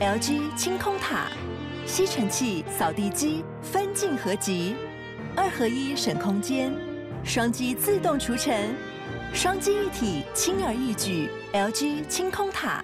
[0.00, 1.26] LG 清空塔，
[1.84, 4.74] 吸尘器、扫地机分镜合集，
[5.36, 6.72] 二合一省空间，
[7.22, 8.74] 双击自动除尘，
[9.34, 11.28] 双击一体轻而易举。
[11.52, 12.82] LG 清空塔。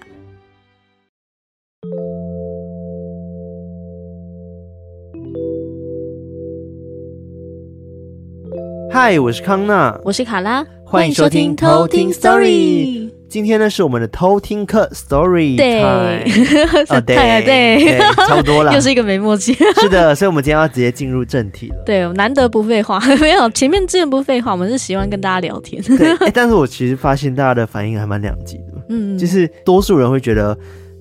[8.91, 13.06] 嗨，我是康娜，我是卡拉，欢迎收听偷听 Story。
[13.29, 15.81] 今天呢是我们的偷听课 Story，对，
[16.87, 19.53] 啊对对，差不多了，又是一个没默契。
[19.81, 21.75] 是的，所以我们今天要直接进入正题了。
[21.85, 25.81] 对，难得不废话， 没有前面之前不废话，我们是喜欢跟大家聊天。
[25.83, 30.57] 对，欸，但是我其实发现大家的反应还蛮两极的，嗯，就是多数人会觉得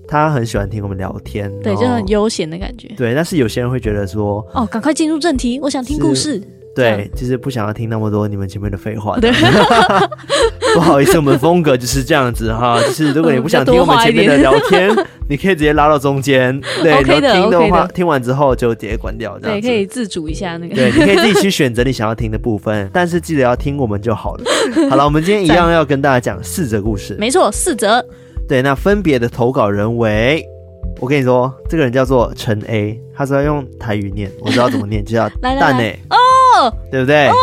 [0.08, 2.88] 他很喜欢听我们聊天，对，就很悠闲的感觉。
[2.96, 6.42] 对，但是有些人会觉得说，哦，赶快进入正题，我想听故事。
[6.76, 9.18] 对，就是不想要听那么多你们前面的废话。
[9.18, 9.32] 对，
[10.74, 12.78] 不好意思，我们风格就是这样子哈。
[12.82, 14.94] 就是如果你不想听我们前面的聊天，
[15.28, 16.60] 你可以直接拉到中间。
[16.82, 19.38] 对，然后听的话，听完之后就直接关掉。
[19.38, 20.74] 对，可以自主一下那个。
[20.74, 24.44] 对，你可以自己去选择你想要听的部分， 但是记得要听我们就好了。
[24.90, 27.16] 好了，我们今天一样要跟大家讲四则故事。
[27.18, 28.04] 没错，四则。
[28.46, 30.44] 对，那分别的投稿人为，
[31.00, 35.98] 我跟你说，这个人叫做陈 A，他是要用台语念，我知道怎么念，就叫蛋欸。
[36.10, 36.16] 哦。
[36.90, 37.28] 对不对？
[37.28, 37.34] 哦，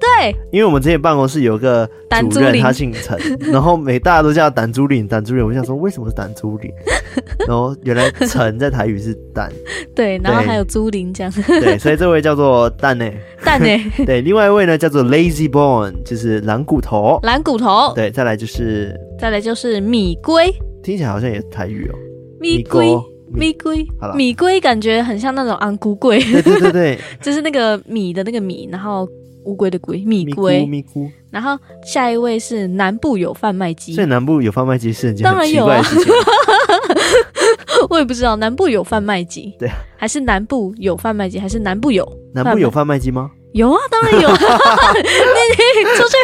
[0.00, 1.88] 对，因为我们之前办公室有个
[2.30, 3.18] 主任，他姓陈，
[3.52, 5.44] 然后每大家都叫胆珠林，胆珠林。
[5.44, 6.70] 我想说，为什么是胆珠林？
[7.48, 9.50] 然后原来陈在台语是蛋，
[9.94, 13.10] 对，然后还有珠林这样，对，所以这位叫做蛋呢，
[13.44, 13.66] 蛋呢，
[14.04, 21.94] 对，另外一位呢叫做 Lazy Bone，就是懒骨头，懒骨头，对，再来就是，再来就是米龟，听起来好像也是台语哦，
[22.40, 22.94] 米龟。
[23.32, 29.08] 米龟，米龟感觉很像那种昂咕龟，对对对对， 就是那个米的那个米，然后
[29.44, 31.10] 乌龟的龟，米龟，米龟。
[31.30, 35.82] 然后下一位是南部有贩卖机，所以南部有贩卖机是很当然有啊，
[37.90, 43.30] 我也不知道南部有贩卖机，对，还是南部有贩卖机，还是南部有南部有贩卖机吗？
[43.56, 44.28] 有啊，当然有。
[45.00, 45.40] 你
[45.78, 46.16] 你出去，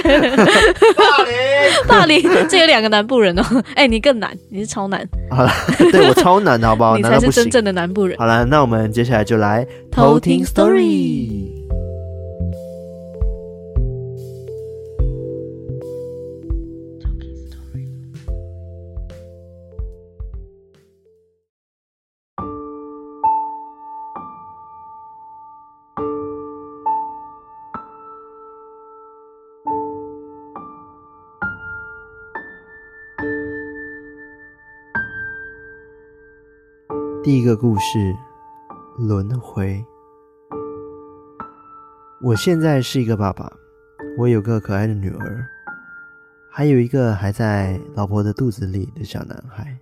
[0.95, 1.33] 霸凌
[1.89, 3.43] 霸凌，这有两个南部人哦。
[3.71, 5.03] 哎、欸，你更难，你是超难。
[5.31, 5.51] 好了，
[5.91, 6.95] 对我超南，好不好？
[6.99, 8.19] 你才是真正的南部人。
[8.19, 11.62] 好了，那我们接下来就来偷听 story。
[37.25, 38.17] 第一个故事，
[38.99, 39.85] 轮回。
[42.21, 43.49] 我现在是一个爸爸，
[44.19, 45.47] 我有个可爱的女儿，
[46.51, 49.79] 还有一个还在老婆的肚子里的小男孩。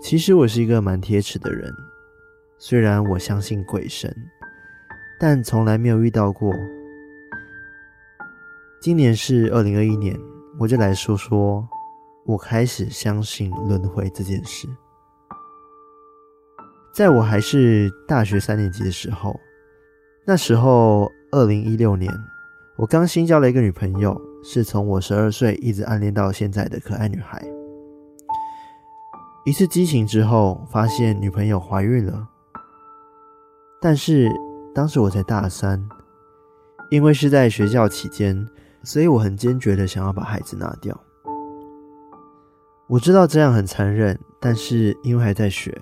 [0.00, 1.74] 其实我是一个蛮铁齿的人，
[2.58, 4.14] 虽然我相信鬼神，
[5.18, 6.54] 但从来没有遇到过。
[8.80, 10.16] 今年是二零二一年，
[10.60, 11.68] 我就来说说
[12.24, 14.68] 我开始相信轮回这件事。
[16.96, 19.38] 在我还是大学三年级的时候，
[20.24, 22.10] 那时候二零一六年，
[22.78, 27.44] 我刚新交了一个女朋友，是从我十二岁一直暗恋到现在的可爱女孩。
[29.44, 32.26] 一次激情之后，发现女朋友怀孕了，
[33.78, 34.30] 但是
[34.74, 35.86] 当时我才大三，
[36.90, 38.48] 因为是在学校期间，
[38.82, 40.98] 所以我很坚决的想要把孩子拿掉。
[42.88, 45.78] 我知道这样很残忍，但是因为还在学。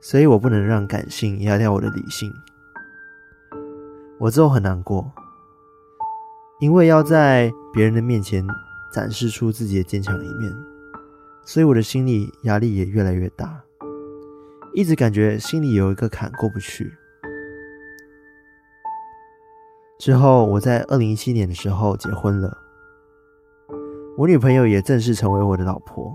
[0.00, 2.32] 所以我不能让感性压掉我的理性。
[4.18, 5.10] 我之后很难过，
[6.60, 8.46] 因为要在别人的面前
[8.92, 10.52] 展示出自己的坚强一面，
[11.44, 13.62] 所以我的心理压力也越来越大，
[14.74, 16.92] 一直感觉心里有一个坎过不去。
[19.98, 22.56] 之后我在二零一七年的时候结婚了，
[24.18, 26.14] 我女朋友也正式成为我的老婆，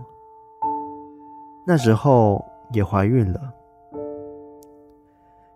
[1.66, 3.54] 那时候也怀孕了。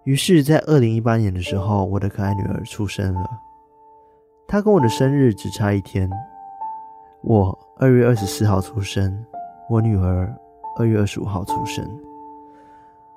[0.10, 3.30] 于是，在二零一八年的时候，我的可爱女儿出生了。
[4.48, 6.10] 她跟我的生日只差一天，
[7.22, 9.24] 我二月二十四号出生，
[9.70, 10.36] 我女儿
[10.80, 11.88] 二月二十五号出生。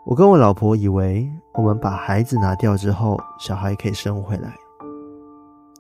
[0.05, 4.53] 我跟我老婆以为，我们把孩子拿掉之后，小孩可以生回来，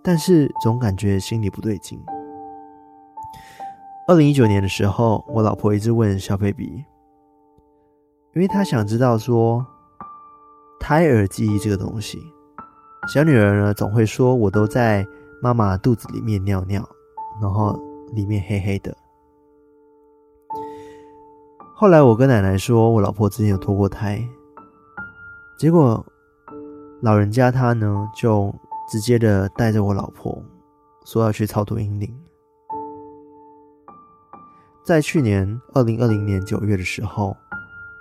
[0.02, 2.02] 但是总感觉心里不对劲。
[4.08, 6.86] 二零一九年的时候，我老婆一直问小 baby，
[8.34, 9.66] 因为她想知道说。
[10.82, 12.20] 胎儿记忆这个东西，
[13.06, 15.06] 小女儿呢总会说：“我都在
[15.40, 16.86] 妈妈肚子里面尿尿，
[17.40, 17.80] 然后
[18.12, 18.92] 里面黑黑的。”
[21.72, 24.20] 后来我跟奶奶说，我老婆之前有脱过胎，
[25.56, 26.04] 结果
[27.00, 28.52] 老人家他呢就
[28.90, 30.42] 直接的带着我老婆
[31.04, 32.12] 说要去超度阴灵。
[34.84, 37.36] 在去年二零二零年九月的时候，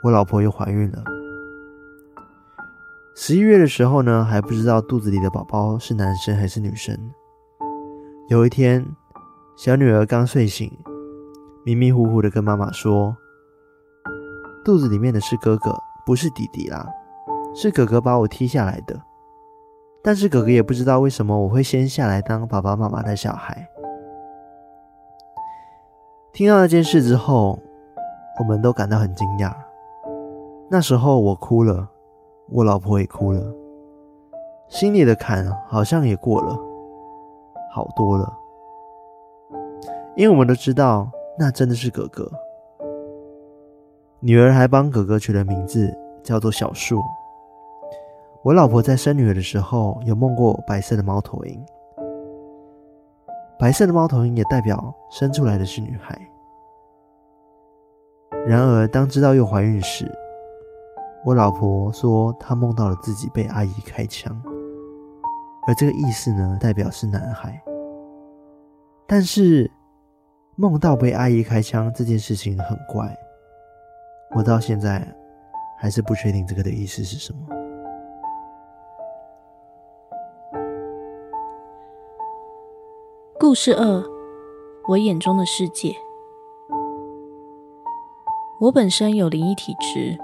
[0.04, 1.04] 我老婆又怀孕了。
[3.24, 6.98] 十一月的时候呢，还不知道肚子里的宝宝是男生还是女生。
[8.30, 8.84] 有一天，
[9.56, 10.76] 小女儿刚睡醒，
[11.64, 13.16] 迷迷糊糊的跟妈妈说
[14.66, 16.84] ：“肚子里面的是哥哥，不是弟弟啦，
[17.54, 19.00] 是哥哥把我踢下来的。
[20.02, 23.68] 但是哥哥也不知道为什么我会先下来当爸爸妈妈的小孩。”
[26.34, 27.60] 听到那件事之后，
[28.40, 29.54] 我们都感到很惊讶。
[30.72, 31.88] 那时候我哭了。
[32.52, 33.42] 我老婆也哭了，
[34.68, 36.60] 心里的坎好像也过了，
[37.74, 38.32] 好多了。
[40.18, 41.10] 因为我们都知道，
[41.40, 42.30] 那真的是哥哥。
[44.20, 47.00] 女儿还帮哥哥取了名字，叫做小树。
[48.44, 51.66] 我老婆在生女儿的时候，有梦过白色的猫头鹰，
[53.58, 56.20] 白色的猫头鹰也代表生出来的是女孩。
[58.46, 60.12] 然而，当知道又怀孕时，
[61.24, 64.36] 我老婆说，她梦到了自己被阿姨开枪，
[65.68, 67.62] 而这个意思呢，代表是男孩。
[69.06, 69.70] 但是，
[70.56, 73.16] 梦到被阿姨开枪这件事情很怪，
[74.36, 75.08] 我到现在
[75.78, 77.40] 还是不确定这个的意思是什么。
[83.40, 84.04] 故事二：
[84.88, 85.96] 我眼中的世界。
[88.60, 90.18] 我本身有灵异体质。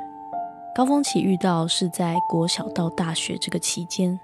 [0.78, 4.20] 高峰期遇到是在国小到大学这个期间，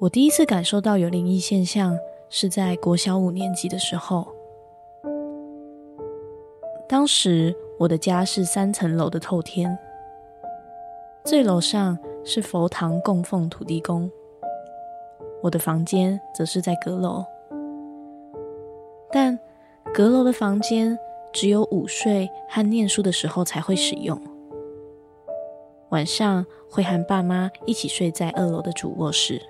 [0.00, 1.96] 我第一次感受到有灵异现象
[2.28, 4.26] 是在国小五年级的时候。
[6.88, 9.78] 当时我的家是三层楼的透天，
[11.24, 14.10] 最楼上是佛堂供奉土地公，
[15.40, 17.24] 我的房间则是在阁楼，
[19.12, 19.38] 但
[19.94, 20.98] 阁楼的房间。
[21.32, 24.20] 只有午睡和念书的时候才会使用，
[25.90, 29.40] 晚上会和爸妈一起睡在二楼的主卧室。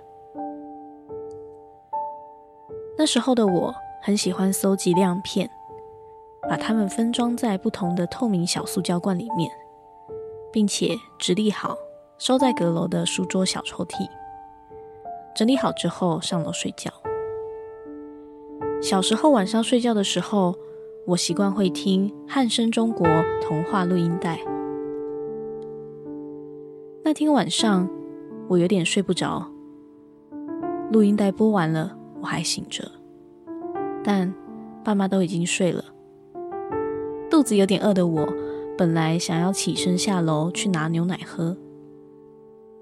[2.96, 5.48] 那时候的我很喜欢搜集亮片，
[6.48, 9.50] 把它们分装在不同的透明小塑胶罐里面，
[10.52, 11.76] 并且直立好，
[12.19, 14.08] 收在阁楼的书桌小抽屉。
[15.34, 16.90] 整理好之后上楼睡觉。
[18.82, 20.56] 小时候晚上睡觉的时候，
[21.08, 23.08] 我习惯会听汉声中国
[23.40, 24.38] 童话录音带。
[27.02, 27.88] 那天晚上，
[28.46, 29.50] 我有点睡不着。
[30.93, 32.84] 录音带播完了，我还醒着，
[34.05, 34.31] 但
[34.84, 35.82] 爸妈都已经睡了。
[37.31, 38.28] 肚子有点饿的我，
[38.76, 41.56] 本来想要起身下楼去拿牛奶喝，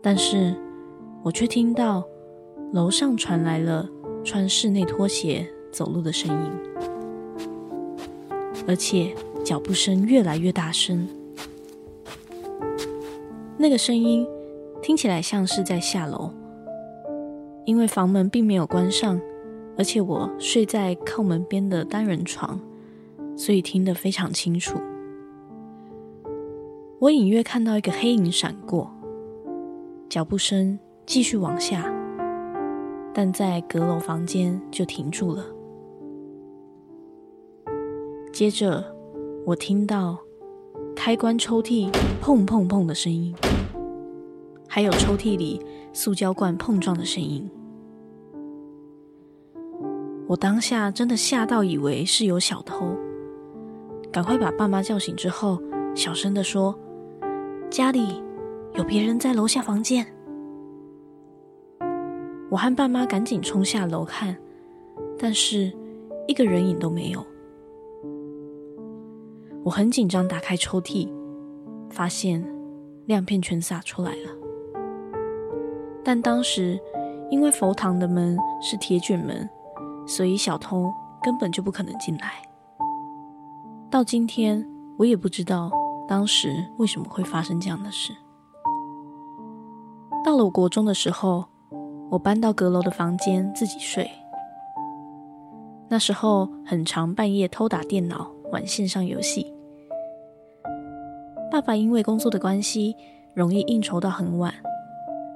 [0.02, 0.52] 但是
[1.22, 2.02] 我却听到
[2.72, 3.88] 楼上传来了
[4.25, 6.95] 穿室内拖鞋走路的声音。
[8.67, 9.15] 而且
[9.45, 11.09] 脚步声越来越大声，
[13.57, 14.27] 那个声音
[14.83, 16.31] 听起来像是在下楼。
[17.65, 19.21] 因为房门并没有关上，
[19.77, 22.61] 而且我睡在靠门边的单人床，
[23.37, 24.79] 所以听得非常清楚。
[27.01, 28.89] 我隐约看到一个黑影闪过，
[30.08, 31.93] 脚步声继续往下，
[33.13, 35.44] 但在阁楼房间就停住了。
[38.36, 38.84] 接着，
[39.46, 40.19] 我听到
[40.94, 41.90] 开关抽屉
[42.20, 43.34] 砰砰砰的声音，
[44.69, 45.58] 还有抽屉里
[45.94, 47.50] 塑胶罐碰撞的声音。
[50.26, 52.94] 我当下真的吓到，以为是有小偷，
[54.12, 55.58] 赶快把爸妈叫醒之后，
[55.94, 56.78] 小声地说
[57.72, 58.22] ：“家里
[58.74, 60.06] 有别人在楼下房间。”
[62.52, 64.36] 我和爸妈赶紧冲下楼看，
[65.19, 65.72] 但是
[66.28, 67.26] 一个人影都没有。
[69.67, 71.11] 我很紧张，打开抽屉，
[71.91, 72.41] 发现
[73.06, 74.31] 亮片全洒出来了。
[76.05, 76.81] 但当时
[77.32, 79.51] 因为佛堂的门是铁卷门，
[80.06, 80.89] 所以小偷
[81.20, 82.35] 根本就不可能进来。
[83.91, 84.65] 到今天，
[84.99, 85.69] 我也不知道
[86.06, 88.13] 当时为什么会发生这样的事。
[90.25, 91.44] 到了我国中的时候，
[92.08, 94.08] 我搬到阁楼的房间自己睡。
[95.89, 99.53] 那时候很常半夜偷打电脑，玩线上游戏。
[101.56, 102.94] 爸爸因为工作的关系，
[103.32, 104.53] 容易应酬到很晚，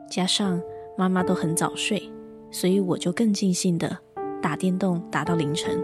[0.07, 0.61] 加上
[0.95, 2.12] 妈妈都很早睡，
[2.50, 3.97] 所以我就更尽兴的
[4.43, 5.83] 打电动，打到凌晨。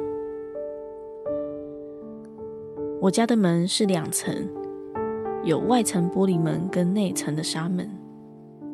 [3.00, 4.46] 我家的门是两层，
[5.42, 7.90] 有外层玻璃门跟内层的纱门，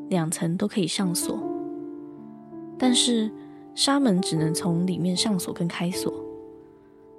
[0.09, 1.39] 两层都可以上锁。
[2.77, 3.31] 但是
[3.73, 6.13] 纱门只能从里面上锁跟开锁。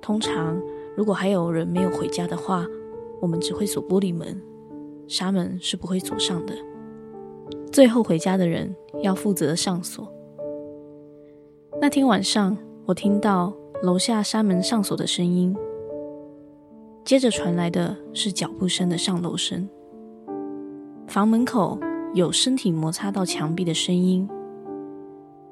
[0.02, 0.62] 通常
[0.98, 2.68] 如果还有人没有回家的话，
[3.24, 4.38] 我们只会锁玻璃门，
[5.08, 6.54] 纱门是不会锁上的。
[7.72, 10.14] 最后回家的人要负责上锁。
[11.80, 15.56] 那天晚上，我听到楼下纱门上锁的声音。
[17.06, 19.70] 接着传来的是脚步声的上楼声，
[21.08, 21.80] 房门口
[22.14, 24.28] 有身体摩擦到墙壁的声音，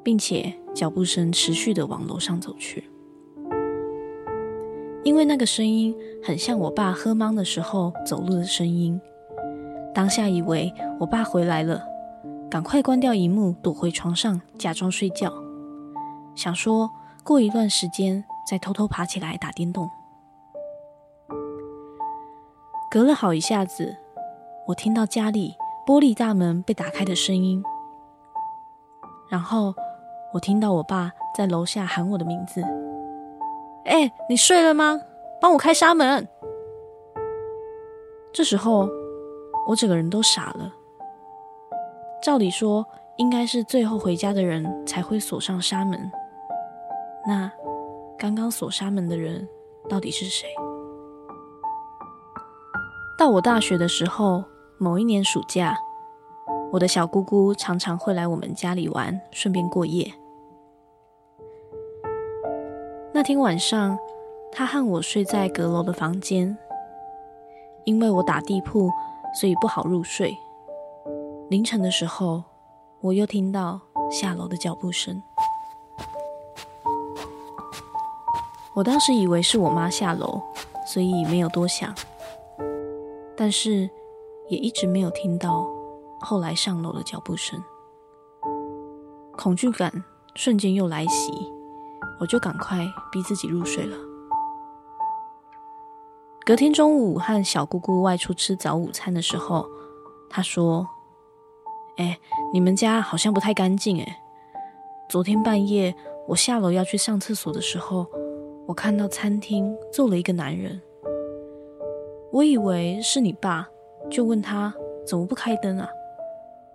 [0.04, 2.84] 并且脚步声持续的往楼上走去。
[5.04, 9.00] 因为那个声音很像我爸喝茫的时候走路的声音，
[9.94, 11.84] 当下以为我爸回来了，
[12.50, 15.34] 赶快关掉萤幕，躲回床上假装睡觉，
[16.36, 16.90] 想说
[17.24, 19.90] 过一段时间再偷偷爬起来打电动。
[22.92, 23.98] 隔了好一下子，
[24.68, 25.56] 我听到家里
[25.88, 27.64] 玻璃大门被打开的声音，
[29.30, 29.74] 然后
[30.34, 32.62] 我听到我爸在楼下喊我的名字
[33.92, 35.02] ：“哎，你睡了吗？
[35.42, 36.26] 帮我开纱门。”
[38.32, 38.88] 这时候，
[39.68, 40.74] 我整个人都傻了。
[42.24, 42.86] 照理说，
[43.18, 46.10] 应该是最后回家的人才会锁上纱门。
[47.28, 47.52] 那
[48.18, 49.46] 刚刚锁纱门的人
[49.90, 50.48] 到底是谁？
[53.18, 54.46] 到我大学的时候，
[54.78, 55.78] 某一年暑假，
[56.72, 60.14] 我的小姑姑常常会来我们家里玩，顺便过夜。
[63.22, 64.00] 那天晚上，
[64.52, 66.58] 他和我睡在阁楼的房间，
[67.84, 68.90] 因为我打地铺，
[69.40, 70.36] 所以不好入睡。
[71.48, 72.44] 凌晨的时候，
[73.00, 75.22] 我又听到下楼的脚步声，
[78.74, 80.42] 我当时以为是我妈下楼，
[80.88, 81.94] 所以没有多想。
[83.38, 83.88] 但是，
[84.50, 85.70] 也一直没有听到
[86.22, 87.64] 后来上楼的脚步声，
[89.34, 91.32] 恐惧感瞬间又来袭，
[92.22, 93.98] 我就赶快逼自己入睡了。
[96.46, 99.68] 隔天中午和小姑姑外出吃早午餐的时候，
[100.30, 100.88] 她说
[101.98, 102.20] ：“哎，
[102.54, 104.22] 你们家好像不太干净哎。
[105.10, 105.94] 昨天半夜
[106.28, 108.06] 我下楼要去上厕所的时候，
[108.68, 110.80] 我看到餐厅坐了一个男人。”
[112.32, 113.68] 我以为是你爸，
[114.10, 114.74] 就问他
[115.06, 115.90] 怎么不开灯啊？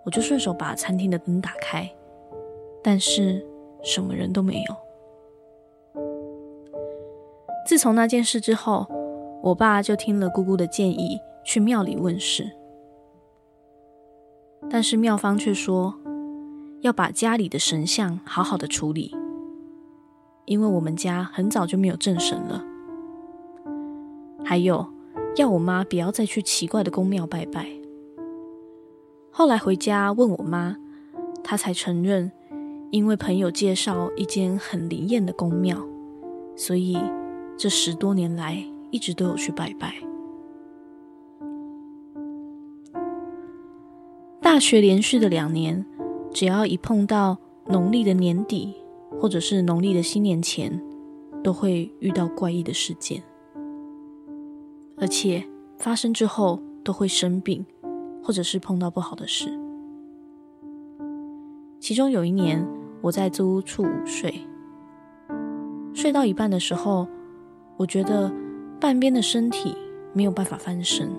[0.03, 1.89] 我就顺手把餐厅的灯打开，
[2.83, 3.45] 但是
[3.81, 4.86] 什么人都没有。
[7.67, 8.87] 自从那件事之后，
[9.43, 12.49] 我爸就听了姑姑的建议，去庙里问事。
[14.69, 15.93] 但是庙方却说
[16.79, 19.13] 要把家里的神像好好的处理，
[20.45, 22.63] 因为我们家很早就没有正神了，
[24.45, 24.87] 还有。
[25.35, 27.67] 要我妈不要再去奇怪的宫庙拜拜。
[29.29, 30.75] 后来回家问我妈，
[31.43, 32.31] 她才承认，
[32.89, 35.77] 因为朋友介绍一间很灵验的宫庙，
[36.55, 36.97] 所以
[37.57, 39.95] 这十多年来一直都有去拜拜。
[44.39, 45.83] 大学连续的两年，
[46.31, 48.75] 只要一碰到农历的年底，
[49.19, 50.79] 或者是农历的新年前，
[51.43, 53.21] 都会遇到怪异的事件。
[54.99, 55.43] 而且
[55.77, 57.65] 发生之后都会生病，
[58.23, 59.49] 或者是碰到不好的事。
[61.79, 62.65] 其中有一年，
[63.01, 64.41] 我在租屋处午睡，
[65.93, 67.07] 睡到一半的时候，
[67.77, 68.31] 我觉得
[68.79, 69.75] 半边的身体
[70.13, 71.09] 没有办法翻身。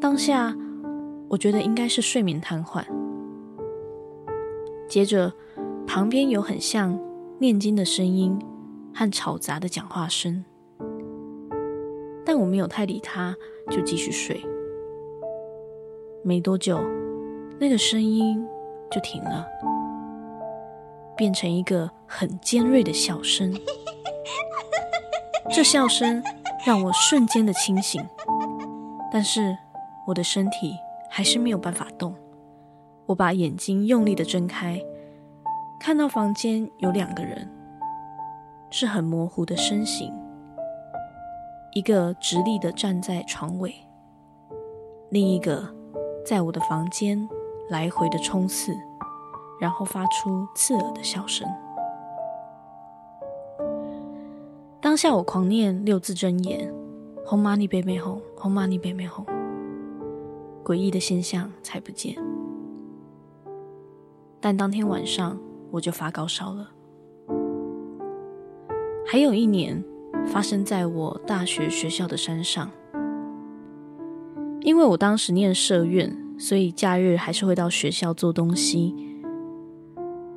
[0.00, 0.54] 当下
[1.28, 2.84] 我觉得应该是睡眠瘫痪。
[4.88, 5.32] 接着
[5.86, 6.98] 旁边有很像
[7.38, 8.38] 念经的声音
[8.94, 10.44] 和吵杂的讲话声。
[12.24, 13.34] 但我没有太理他，
[13.70, 14.44] 就继续睡。
[16.22, 16.78] 没多久，
[17.58, 18.44] 那个声音
[18.90, 19.46] 就停了，
[21.16, 23.54] 变成一个很尖锐的笑声。
[25.48, 26.22] 这笑声
[26.64, 28.04] 让我瞬间的清醒，
[29.10, 29.56] 但是
[30.06, 30.76] 我的身体
[31.08, 32.14] 还是没有办法动。
[33.06, 34.80] 我把眼睛用力的睁开，
[35.80, 37.50] 看到房间有两个人，
[38.70, 40.12] 是很模糊的身形。
[41.72, 43.74] 一个直立的站在床尾，
[45.10, 45.74] 另一个
[46.24, 47.28] 在我的房间
[47.70, 48.76] 来回的冲刺，
[49.60, 51.48] 然后发出刺耳的笑声。
[54.96, 56.72] 当下我狂念六字真言
[57.22, 59.26] ：“红妈尼贝贝红，红妈尼贝贝红。”
[60.64, 62.16] 诡异的现象才不见。
[64.40, 65.38] 但当天晚上
[65.70, 66.70] 我就发高烧了。
[69.06, 69.84] 还有一年。
[70.24, 72.70] 发生在我大学学校的山上。
[74.62, 78.94] 因为我当时念社院，所以假日还是会到学校做东西。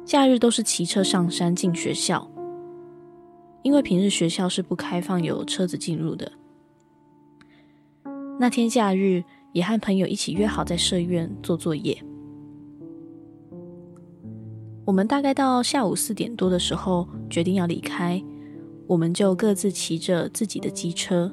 [0.03, 2.29] 假日都是骑车上山进学校，
[3.61, 6.31] 因为平日学校是不开放有车子进入的。
[8.39, 12.01] 那天假日也和朋友一起约好在社院做作业。
[14.85, 18.23] 我们大概到下午四点多的时候决定要离开，
[18.87, 21.31] 我们就各自骑着自己的机车。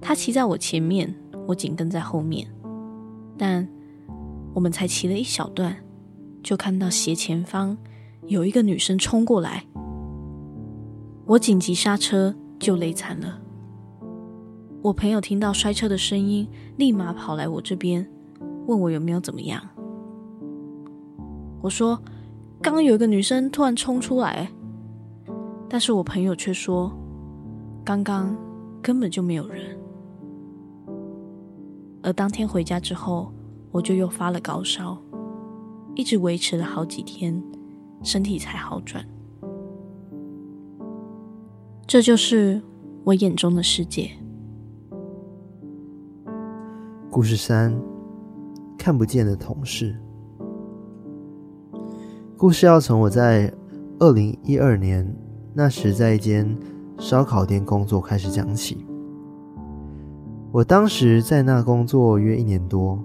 [0.00, 1.14] 他骑在我前面，
[1.46, 2.48] 我紧跟在后面。
[3.36, 3.68] 但
[4.54, 5.76] 我们才骑了一小段，
[6.42, 7.76] 就看到斜前方
[8.26, 9.64] 有一个女生冲过来，
[11.26, 13.40] 我紧急刹车，就累惨了。
[14.80, 18.08] 我朋友听到摔车的声音，立马跑来我这边，
[18.68, 19.60] 问我有没有怎么样。
[21.60, 22.00] 我说
[22.62, 24.48] ：“刚刚有一个女生突然冲出来，
[25.68, 26.92] 但是我朋友却说，
[27.84, 28.36] 刚刚
[28.80, 29.76] 根本就没有人。”
[32.04, 33.32] 而当天回家之后，
[33.72, 34.96] 我就又发了高烧，
[35.96, 37.42] 一直维持了好几天，
[38.04, 39.04] 身体才好转。
[41.88, 42.60] 这就是
[43.04, 44.10] 我眼中的世界。
[47.08, 47.72] 故事三：
[48.76, 49.96] 看不见的同事。
[52.36, 53.54] 故事要从我在
[54.00, 55.08] 二零一二年
[55.54, 56.58] 那时在一间
[56.98, 58.84] 烧烤店工作开始讲起。
[60.50, 62.98] 我当时在那工作约一年多，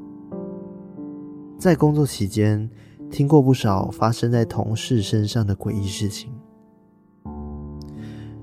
[1.59, 2.67] 在工作期间
[3.11, 6.33] 听过不少发生在同事身上的诡异事情。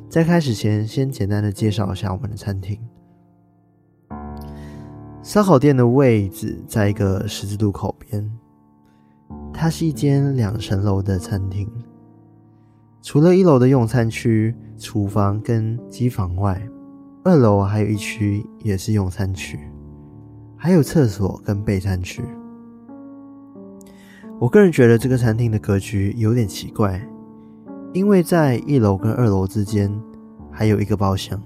[0.09, 2.81] 在开始前，先简单的介绍一下我们的餐厅。
[5.23, 8.31] 烧烤店的位置在一个十字路口边。
[9.53, 11.71] 它是一间两层楼的餐厅，
[13.03, 16.67] 除了一楼的用餐区、厨房跟机房外，
[17.25, 19.59] 二楼还有一区也是用餐区，
[20.56, 22.23] 还有厕所跟备餐区。
[24.39, 27.06] 我个人觉得这个餐厅的格局有点奇怪，
[27.93, 29.93] 因为在一楼跟二楼之间
[30.58, 31.40] 还有一个包厢，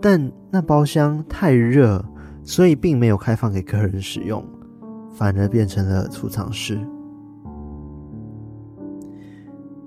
[0.00, 2.02] 但那包厢太热，
[2.42, 4.42] 所以并没有开放给客人使用。
[5.12, 6.80] 反而变成了储藏室。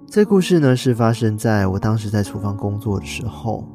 [0.06, 3.68] 这故事呢，是发生在我当时在厨房工作的时候。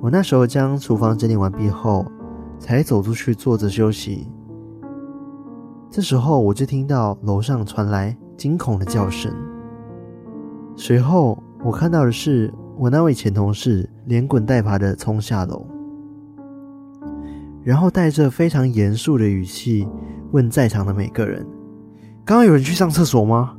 [0.00, 2.04] 我那时候将厨房整理完毕后，
[2.58, 4.26] 才走出去坐着休息。
[5.88, 9.32] 这时候我就听到楼上传来惊恐的叫声。
[10.74, 15.66] 随后我看到的是我那位前同事连滚带爬的冲下楼，
[17.62, 19.86] 然后带着非常严肃的语气。
[20.32, 21.44] 问在场的每个人
[22.24, 23.56] ：“刚刚有人去上厕所吗？”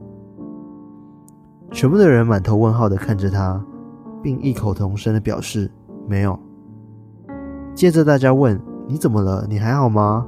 [1.70, 3.62] 全部的人满头问号的看着他，
[4.24, 5.70] 并异口同声的表示
[6.08, 6.40] ：“没有。”
[7.76, 9.46] 接着大家问：“你怎么了？
[9.50, 10.26] 你还好吗？”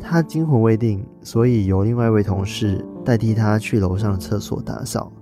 [0.00, 5.12] 他惊魂未定，所以由另外一位同事代替他去楼上的厕所打扫。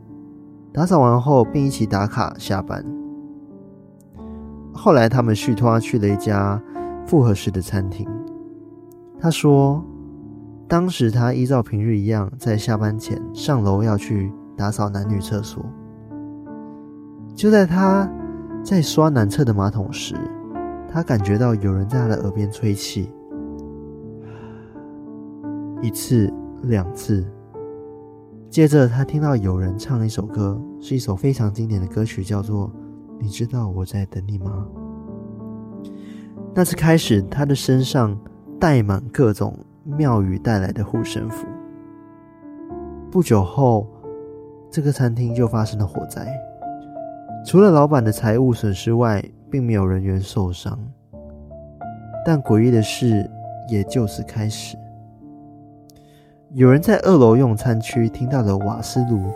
[0.77, 2.85] 打扫完后，并一起打卡下班。
[4.75, 6.63] 后来他们续托去了一家
[7.07, 8.07] 复合式的餐厅。
[9.19, 9.83] 他说。
[10.69, 15.65] 当时他依照平日一样，在下班前上楼要去打扫男女厕所。
[17.37, 18.11] 就在他
[18.65, 20.17] 在刷男厕的马桶时，
[20.93, 23.09] 他感觉到有人在他的耳边吹气，
[25.81, 26.29] 一次、
[26.65, 27.25] 两次。
[28.57, 32.69] 接着他听到有人唱一首歌，是一首非常经典的歌曲，叫做
[33.21, 34.67] 《你知道我在等你吗》。
[36.55, 38.19] 那次开始，他的身上
[38.59, 39.55] 带满各种。
[39.85, 41.47] 庙宇带来的护身符。
[43.11, 43.87] 不久后，
[44.71, 46.27] 这个餐厅就发生了火灾。
[47.45, 50.79] 除了老板的财物损失外，并没有人员受伤。
[52.25, 53.31] 但诡异的事
[53.69, 54.79] 也就此开始。
[56.57, 59.31] 有人在二楼用餐区听到了瓦斯炉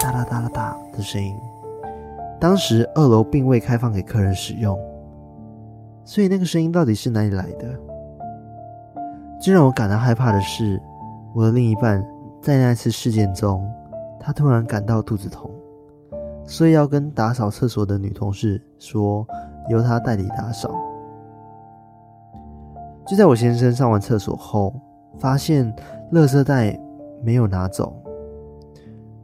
[0.00, 1.32] 哒啦哒啦哒的声音。
[2.40, 4.76] 当时二楼并未开放给客人使用，
[6.04, 7.68] 所以那个声音到底是哪里来的？
[9.40, 10.82] 最让我感到害怕的是，
[11.36, 12.04] 我的另一半
[12.42, 13.64] 在那次事件中，
[14.18, 15.48] 他突然感到肚子痛，
[16.44, 19.24] 所以要跟打扫厕所的女同事说，
[19.68, 20.68] 由她代理打扫。
[23.06, 24.74] 就在我先生上完厕所后，
[25.16, 25.72] 发现
[26.12, 26.78] 垃圾袋
[27.24, 27.94] 没有拿走，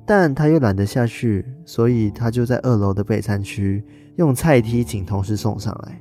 [0.05, 3.85] 但他又懒得下去，所以他就在二楼的备餐区
[4.17, 6.01] 用菜梯请同事送上来。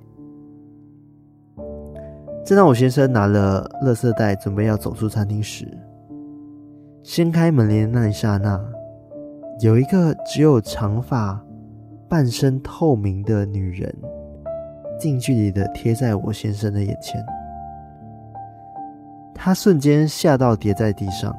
[2.45, 5.65] 正当我先生拿了垃圾袋准备要走出餐厅时，
[7.01, 8.63] 掀开门帘的那一刹那，
[9.61, 11.43] 有一个只有长发、
[12.07, 13.91] 半身透明的女人，
[14.99, 17.25] 近距离的贴在我先生的眼前。
[19.35, 21.35] 他瞬间吓到跌在地上。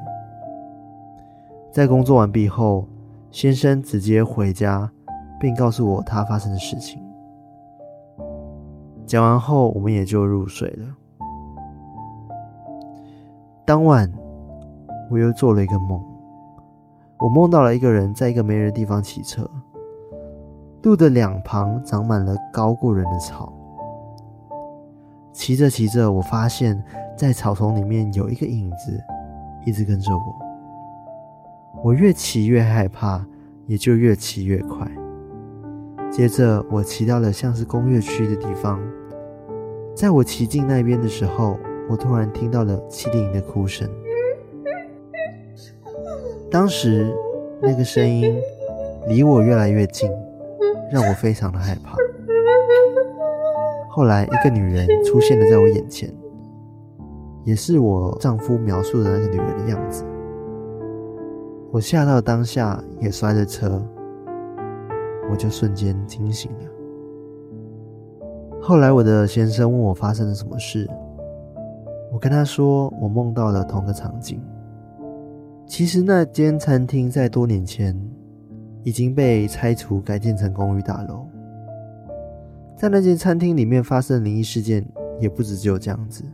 [1.71, 2.87] 在工作完毕后，
[3.31, 4.89] 先生直接回家，
[5.39, 7.01] 并告诉我他发生的事情。
[9.05, 10.85] 讲完后，我们也就入睡了。
[13.65, 14.09] 当晚，
[15.11, 16.01] 我又做了一个梦，
[17.19, 19.49] 我梦到了一个人在一个没人的地方骑车，
[20.83, 23.51] 路的两旁长满了高过人的草。
[25.33, 26.81] 骑着骑着，我发现，
[27.17, 29.03] 在草丛里面有一个影子，
[29.65, 31.81] 一直跟着我。
[31.83, 33.25] 我越骑越害怕，
[33.65, 34.87] 也就越骑越快。
[36.11, 38.79] 接着，我骑到了像是工业区的地方。
[39.95, 41.57] 在我骑进那边的时候，
[41.89, 43.89] 我突然听到了七零的哭声。
[46.51, 47.11] 当时，
[47.59, 48.39] 那个声音
[49.07, 50.07] 离我越来越近，
[50.91, 51.95] 让我非常的害怕。
[53.89, 56.13] 后来，一个女人出现了在我眼前，
[57.47, 60.03] 也是我丈夫描述的那个女人的样子。
[61.71, 63.81] 我吓到当下也摔了车，
[65.31, 66.65] 我就瞬间惊醒了。
[68.61, 70.85] 后来，我的先生问我发生了什么事，
[72.11, 74.41] 我跟他说我梦到了同个场景。
[75.65, 77.97] 其实那间餐厅在多年前
[78.83, 81.25] 已经被拆除改建成公寓大楼。
[82.75, 84.85] 在那间餐厅里面发生灵异事件
[85.21, 86.25] 也不止只有这样子，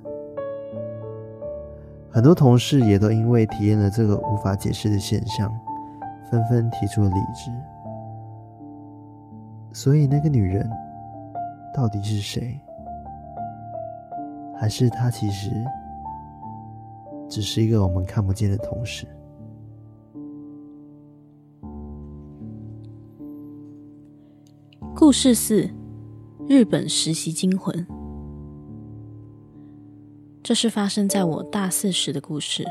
[2.13, 5.51] 很多同事也都因为体验了这个无法解释的现象，
[6.29, 7.51] 纷纷提出了离职。
[9.73, 10.69] 所以那个女人
[11.73, 12.61] 到底是谁？
[14.55, 15.49] 还是她其实
[17.27, 19.07] 只是一个我们看不见的同事？
[24.95, 25.67] 故事四。
[26.45, 27.73] 日本实习惊魂，
[30.43, 32.65] 这是发生在我大四时的故事。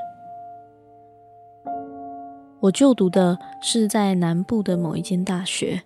[2.61, 5.83] 我就读的是在南部的某一间大学，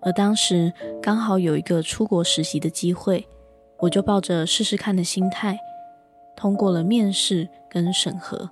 [0.00, 3.28] 而当时刚好有一个出国实习的机会，
[3.78, 5.58] 我就抱着试试看的心态，
[6.34, 8.48] 通过了面试跟审核。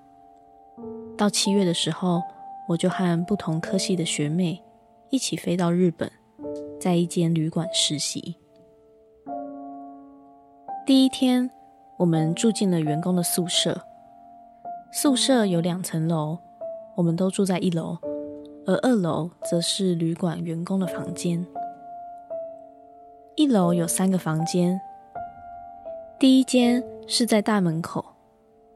[1.16, 2.20] 到七月的时候，
[2.68, 4.62] 我就和不同科系的学妹
[5.08, 6.10] 一起飞到日本。
[6.80, 8.36] 在一间旅馆实习。
[10.84, 11.50] 第一天，
[11.96, 13.82] 我们住进了员工的宿舍。
[14.90, 16.38] 宿舍有两层楼，
[16.94, 17.98] 我们都住在一楼，
[18.66, 21.44] 而二楼则是旅馆员工的房间。
[23.36, 24.80] 一楼有三个房间，
[26.18, 28.04] 第一间是在大门口，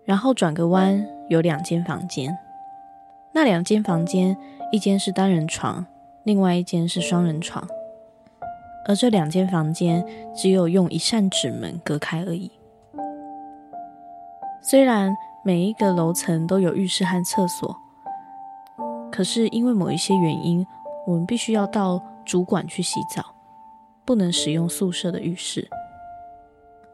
[0.04, 2.36] 然后转个弯有两间房间。
[3.32, 4.36] 那两间房间，
[4.72, 5.86] 一间是单人床，
[6.24, 7.68] 另外一间是双人床。
[8.86, 10.04] 而这两间房间
[10.34, 12.50] 只有用一扇纸门隔开而已。
[14.70, 17.74] 虽然每一个楼层都有浴室和厕所，
[19.10, 20.66] 可是因为某一些原因，
[21.06, 23.24] 我们必须要到主管去洗澡，
[24.04, 25.66] 不能使用宿舍的浴室。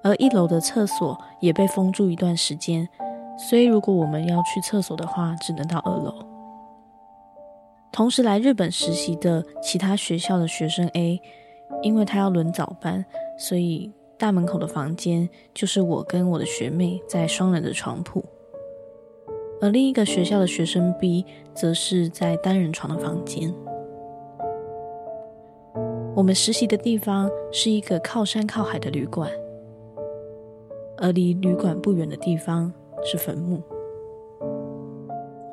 [0.04, 2.88] 而一楼的厕所也被封住一段时间，
[3.36, 6.14] 所以如果我们要去厕所的话，只能到二楼。
[7.90, 11.20] 同时来日本实习的其他学校的学生 A。
[11.82, 13.04] 因为他要轮早班，
[13.38, 18.24] 所以大门口的房间就是我跟我的学妹在双人的床铺，
[19.60, 23.52] 而另一个学校的学生 B 则是在单人床的房间。
[26.14, 29.28] 我们实习的地方是一个靠山靠海的旅馆，
[30.96, 32.72] 而离旅馆不远的地方
[33.04, 33.60] 是坟墓，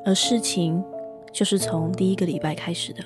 [0.04, 0.82] 而事情
[1.32, 3.02] 就是从第一个礼拜开始的。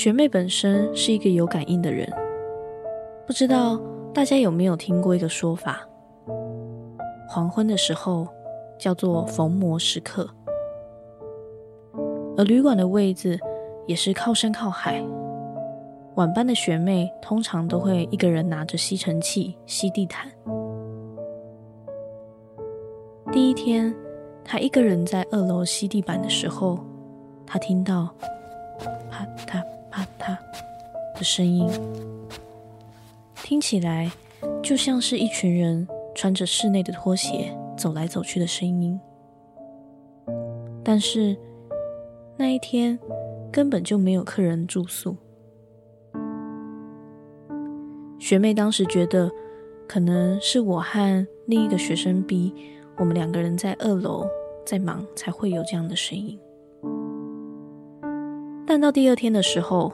[0.00, 2.10] 学妹本身是一个有感应的人，
[3.26, 3.78] 不知道
[4.14, 5.86] 大家有没有听过一个说法：
[7.28, 8.26] 黄昏的时候
[8.78, 10.26] 叫做逢魔时刻，
[12.38, 13.38] 而旅馆的位置
[13.86, 15.04] 也是靠山靠海。
[16.14, 20.32] 晚班的学妹通常都会一个人拿着吸尘器吸地毯。
[23.30, 23.94] 第一天，
[24.42, 26.78] 她一个人在二楼吸地板的时候，
[27.46, 28.08] 她听到。
[31.20, 31.68] 的声音，
[33.34, 34.10] 听起来
[34.62, 38.98] 就像是一群人穿着室内的拖鞋走来走去的声音。
[40.82, 41.36] 但是
[42.38, 42.98] 那一天
[43.52, 45.14] 根本就没有客人住宿。
[48.18, 49.30] 学妹当时觉得，
[49.86, 52.54] 可能是我和另一个学生 B，
[52.96, 54.26] 我们两个人在二楼
[54.64, 56.40] 在忙才会有这样的声音。
[58.66, 59.92] 但到第二天的时候，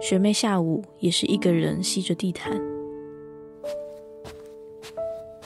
[0.00, 2.52] 学妹下午也是一个人吸着地毯，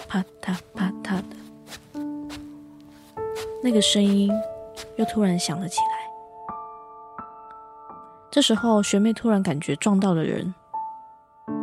[0.06, 2.00] 啪嗒啪嗒的，
[3.62, 4.30] 那个声音
[4.96, 6.02] 又突然响了起来。
[8.30, 10.54] 这时候，学妹突然感觉撞到了人，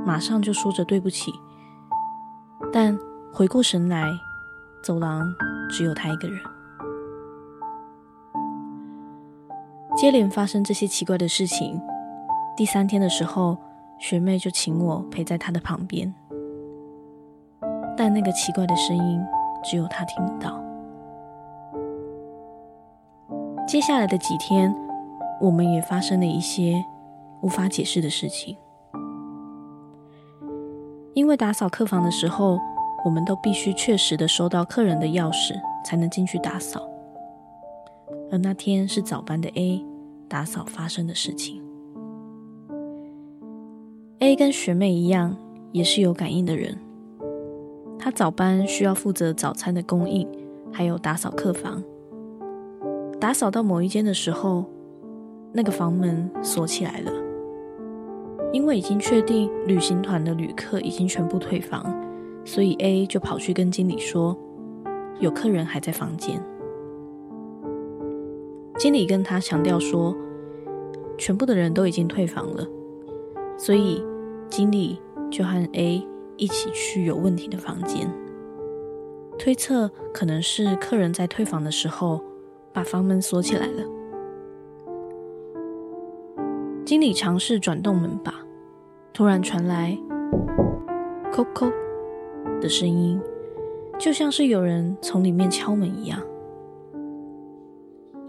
[0.06, 1.32] 马上就说着对不起，
[2.74, 2.98] 但
[3.32, 4.12] 回过神来，
[4.84, 5.24] 走廊
[5.70, 6.40] 只有她一个人。
[9.96, 11.82] 接连发生这些奇怪的事情，
[12.60, 13.58] 第三天的时候，
[13.98, 16.14] 学妹就请我陪在她的旁边，
[17.96, 19.22] 但那个奇怪的声音
[19.64, 20.62] 只有她听得到。
[23.66, 24.76] 接下来的几天，
[25.40, 26.84] 我们也发生了一些
[27.40, 28.58] 无法解释的事情，
[31.14, 32.60] 因为打扫客房的时候，
[33.06, 36.86] 我们都必须确实的收到客人的钥匙才能进去打扫，
[38.30, 39.86] 而那天是早班的 A。
[40.28, 41.60] 打扫发生的事情
[44.30, 45.36] ，A 跟学妹一样，
[45.72, 46.78] 也是有感应的人。
[47.98, 50.28] 他早班需要负责早餐的供应，
[50.72, 51.84] 还有打扫客房。
[53.20, 54.66] 打扫到某一间的时候，
[55.52, 57.12] 那个房门锁起来了，
[58.54, 61.92] 因为已经确定旅行团的旅客已经全部退房，
[62.46, 64.38] 所以 A 就跑去跟经理说，
[65.20, 66.40] 有客人还在房间。
[68.78, 70.16] 经理跟他强调说，
[71.18, 72.64] 全部的人都已经退房了，
[73.58, 74.04] 所以
[74.50, 75.00] 经理
[75.32, 76.06] 就和 A
[76.38, 78.10] 一起去有问题的房间，
[79.38, 82.24] 推测可能是客人在退房的时候
[82.74, 83.84] 把房门锁起来了。
[86.86, 88.34] 经理尝试转动门把，
[89.14, 89.98] 突然传来
[91.32, 91.72] “叩叩”
[92.60, 93.22] 的声音，
[94.00, 96.20] 就像是有人从里面敲门一样。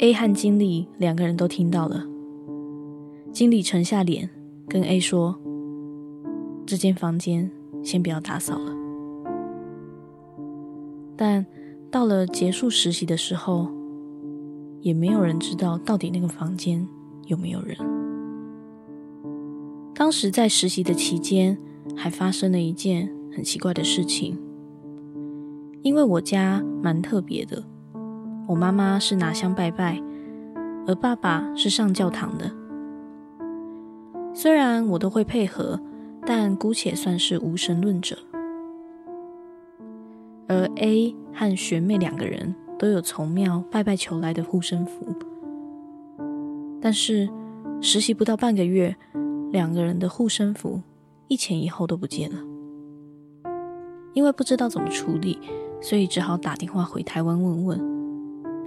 [0.00, 2.04] A 和经理两个人都听到了。
[3.32, 4.28] 经理沉下脸，
[4.68, 5.38] 跟 A 说
[6.70, 7.50] ：“这间房间
[7.82, 8.72] 先不要打扫了。”
[11.18, 11.44] 但
[11.90, 13.68] 到了结束实习的时候，
[14.80, 16.86] 也没有人知道到底那个房间
[17.26, 17.76] 有没有人。
[19.92, 21.58] 当时在实习的期间，
[21.96, 24.38] 还发生了一件很奇怪的事情，
[25.82, 27.62] 因为我家蛮特别的。
[28.46, 30.00] 我妈妈是拿香拜拜，
[30.86, 32.50] 而爸爸是上教堂的。
[34.32, 35.78] 虽然我都会配合，
[36.26, 38.16] 但姑且算是无神论者。
[40.48, 45.06] 而 A 和学妹两个人都有从庙拜拜求来的护身符，
[46.80, 47.28] 但是
[47.80, 48.96] 实习不到半个月，
[49.50, 50.80] 两个人的护身符
[51.28, 52.38] 一前一后都不见了。
[54.12, 55.38] 因为不知道怎么处理，
[55.80, 58.00] 所以只好打电话回台湾问问。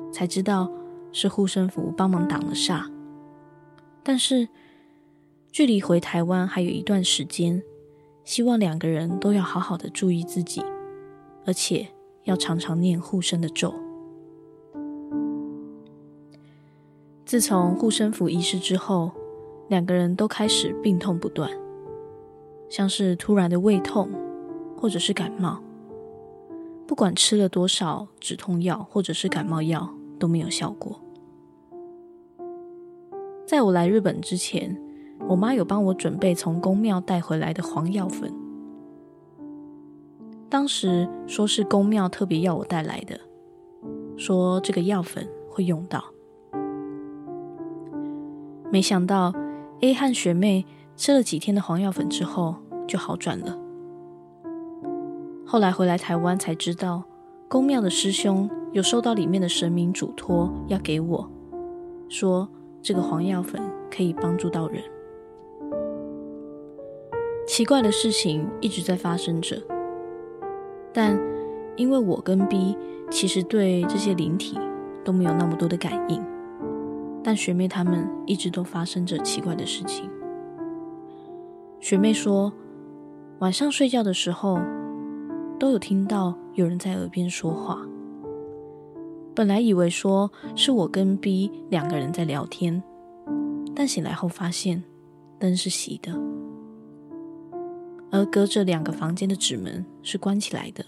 [0.10, 0.72] 才知道
[1.12, 2.86] 是护身符帮忙挡了煞，
[4.04, 4.48] 但是
[5.54, 7.62] 距离回台湾还有一段时间，
[8.26, 10.64] 希望两个人都要好好的注意自己，
[11.46, 11.88] 而且
[12.24, 13.72] 要常常念护身的咒。
[17.24, 19.12] 自从护身符遗失之后，
[19.68, 21.48] 两个人都开始病痛不断，
[22.68, 24.10] 像是突然的胃痛，
[24.76, 25.62] 或者是感冒，
[26.88, 29.88] 不管吃了多少止痛药或者是感冒药。
[30.20, 30.98] 都没有效果。
[33.46, 34.80] 在我来日本之前，
[35.28, 38.32] 我妈有帮我准备从宫庙带回来的黄药粉，
[40.50, 43.20] 当时说是宫庙特别要我带来的，
[44.18, 46.04] 说这个药粉会用到。
[48.72, 49.34] 没想到
[49.82, 52.56] A 和学妹吃了几天的黄药粉之后
[52.88, 53.58] 就好转了。
[55.46, 57.04] 后来回来台湾才知道，
[57.48, 58.50] 宫庙的师兄。
[58.74, 61.30] 有收到里面的神明嘱托要给我，
[62.10, 62.50] 说
[62.82, 64.84] 这个黄药粉可以帮助到人。
[67.54, 69.62] 奇怪的事情一直在发生着，
[70.92, 71.16] 但
[71.76, 72.76] 因为我跟 B
[73.12, 74.58] 其实对这些灵体
[75.06, 76.20] 都没有那么多的感应，
[77.24, 80.10] 但学妹她们一直都发生着奇怪的事情。
[81.80, 82.52] 学妹说，
[83.38, 84.60] 晚上睡觉的时候
[85.60, 87.86] 都有听到有人在耳边说话。
[89.36, 92.82] 本来以为说是我跟 B 两个人在聊天，
[93.76, 94.84] 但醒来后发现
[95.38, 96.20] 灯是熄的，
[98.14, 100.86] 而隔着两个房间的纸门是关起来的。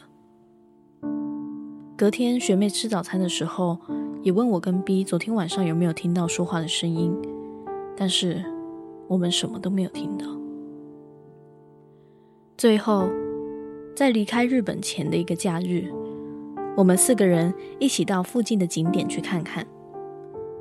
[1.97, 3.79] 隔天学妹吃早餐的时候，
[4.21, 7.11] 也问我跟 B 昨天晚上有没有听到说话的声音，
[7.97, 8.45] 但是
[9.07, 10.27] 我们什么都没有听到。
[12.55, 13.09] 最后，
[13.95, 15.91] 在离开日本前的一个假日。
[16.77, 19.65] 我们四个人一起到附近的景点去看看，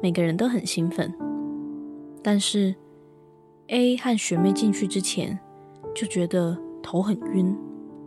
[0.00, 1.12] 每个人都很兴奋。
[2.22, 2.74] 但是
[3.66, 5.38] A 和学妹进去之前
[5.94, 7.56] 就觉得头很晕，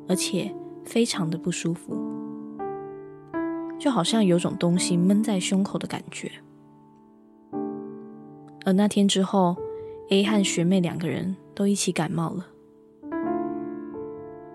[0.08, 1.96] 而且非常的不舒服，
[3.80, 6.30] 就好像有种东西闷在胸口的感觉。
[8.66, 9.56] 而那天之后
[10.10, 12.46] ，A 和学妹两个人都一起感冒了，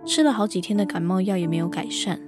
[0.04, 2.20] 吃了好几天的感冒药也没有改善。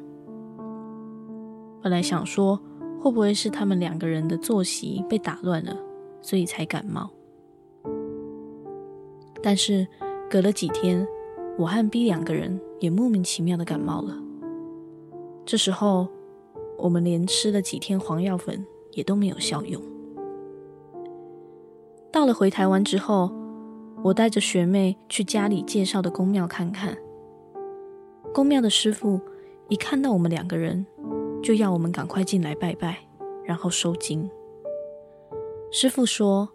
[1.82, 2.58] 本来想说，
[2.98, 5.76] 会不会是他们两个人的作息被打乱了，
[6.22, 7.10] 所以才感冒。
[9.42, 9.86] 但是
[10.34, 11.06] 隔了几天，
[11.56, 14.18] 我和 B 两个人也莫名其妙的感冒了。
[15.46, 16.08] 这时候，
[16.76, 19.80] 我们连吃了几天黄药粉也都没有效用。
[22.10, 23.30] 到了回台湾之后，
[24.02, 26.98] 我带着学妹去家里介绍的公庙看看。
[28.34, 29.20] 公庙的师傅
[29.68, 30.84] 一看到我们两个人，
[31.44, 32.98] 就要我们赶快进来拜拜，
[33.44, 34.28] 然后收经。
[35.70, 36.48] 师傅说，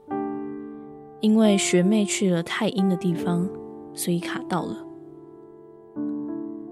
[1.22, 3.50] 因为学妹去了太阴的地方，
[3.94, 4.86] 所以卡到了。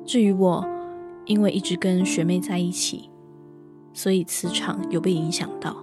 [0.05, 0.65] 至于我，
[1.25, 3.09] 因为一直跟学妹在一起，
[3.93, 5.75] 所以磁场有被影响到。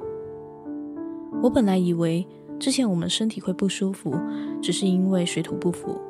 [1.42, 2.26] 我本来以为
[2.58, 4.14] 之前我们身体会不舒服，
[4.62, 6.00] 只是因为水土不服。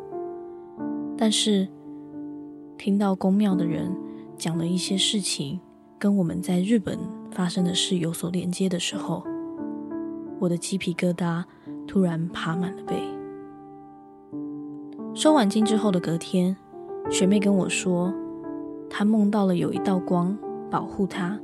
[1.17, 1.67] 但是
[2.77, 3.95] 听到宫庙的人
[4.37, 5.61] 讲了一些事情。
[5.97, 6.99] 跟我们在日本
[7.31, 9.25] 发生的事有所连接的时候，
[10.39, 11.43] 我的鸡皮疙瘩
[11.87, 13.14] 突然爬满了背。
[15.15, 16.57] 收完惊之后的隔天，
[17.09, 18.13] 学妹跟我说，
[18.91, 20.37] 她梦到了有一道光
[20.69, 21.39] 保护她，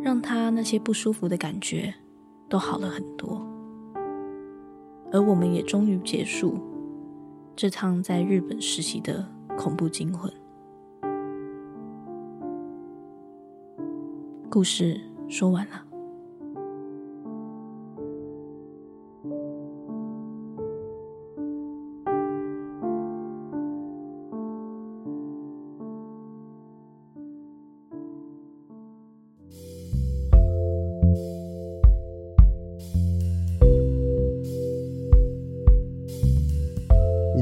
[0.00, 1.94] 让她那些不舒服的感觉
[2.48, 3.40] 都好了很多。
[5.12, 6.58] 而我们也终于结束
[7.54, 9.24] 这趟在日本实习的
[9.56, 10.28] 恐怖惊魂。
[14.50, 15.91] 故事说完了。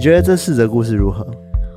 [0.00, 1.30] 你觉得这四则故事如何？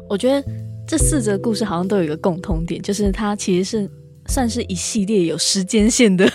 [0.07, 0.41] 我觉得
[0.87, 3.89] 这四则故事好像都有一个共通点，就是它其实是。
[4.27, 6.25] 算是一系列有时间线的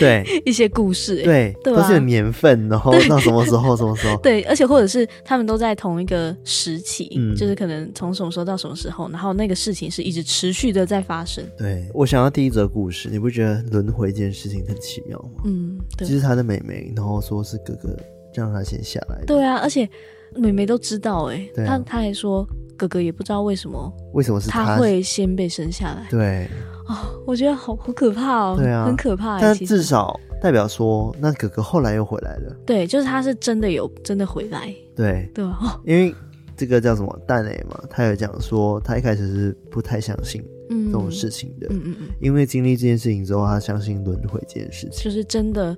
[0.00, 11.44] 对 一些故事，对，对吧，都是有年份，然后到什么时候什么时候， 对，而且或者是他们都在同一个时期，嗯，就是可能从什么时候到什么时候，然后那个事情是一直持续的在发生。
[11.56, 15.42] 对，我想要第一则故事，你不觉得轮回这件事情很奇妙吗？
[15.44, 17.96] 嗯，对，其实他的妹妹，然后说是哥哥
[18.34, 19.88] 让他先下来，对啊，而且
[20.36, 26.48] 妹妹都知道，哎，啊，他他还说哥哥也不知道为什么，为什么是他，会先被生下来，对。
[26.88, 29.38] 哦，我觉得好好可怕哦，对啊，很可怕。
[29.38, 32.56] 但至少代表说，那哥哥后来又回来了。
[32.64, 34.74] 对，就是他是真的有真的回来。
[34.96, 36.14] 对对哦，因为
[36.56, 41.66] 这个叫什么蛋磊嘛，他有讲说，他一开始是不太相信这种事情的。
[41.68, 42.08] 嗯嗯嗯。
[42.20, 45.04] 因为经历这件事情之后，他相信轮回这件事情。
[45.04, 45.76] 就是真的，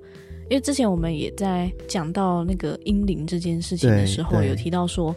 [0.51, 5.17] 因为之前我们也在讲到那个婴灵这件事情的时候，有提到说，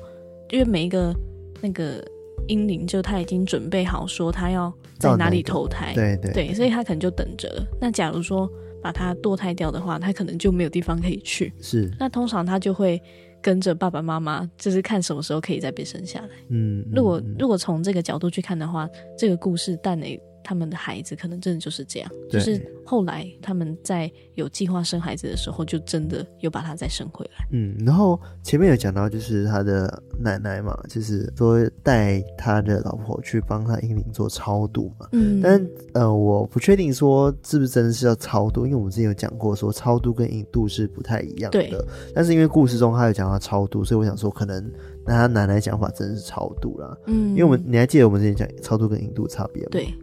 [0.51, 1.13] 因为每一个
[1.59, 2.01] 那个。
[2.49, 4.69] 婴灵就他已经准备好说他要
[4.99, 7.65] 在哪里投胎，对对对，所以他可能就等着了。
[7.79, 11.53] 那假如说把他堕胎掉的话，他可能就没有地方可以去。
[11.61, 13.01] 是，那通常他就会
[13.41, 16.27] 跟着爸爸妈妈，就是看什么时候可以再被生下来。
[16.49, 20.19] 嗯，嗯，如果如果从这个角度去看的话，这个故事但诶。
[20.43, 27.47] 他们的孩子可能真的就是这样，就是后来他们在有计划生孩子的时候，就真的又把他再生回来。
[27.51, 35.07] 嗯，然后前面有讲到，就是他的奶奶嘛，就是说带他的老婆去帮他英灵做超度嘛。
[35.13, 41.59] 嗯，但呃，我不确定说是不是真的是要超度，因为我们之前有讲过说超度跟引渡是不太一样的。
[41.59, 41.73] 对。
[42.13, 44.71] 但是因为故事中他有讲到超度，所以我想说可能
[45.05, 46.97] 那他奶奶讲法真的是超度啦。
[47.07, 49.69] 嗯，因为我们你还记得我们之前讲超度跟引渡差别吗？
[49.71, 49.93] 对。